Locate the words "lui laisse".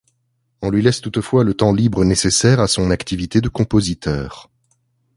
0.71-0.99